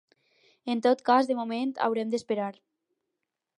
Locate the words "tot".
0.85-1.03